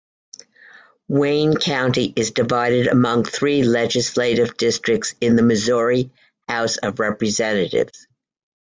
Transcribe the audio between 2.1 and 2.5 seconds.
is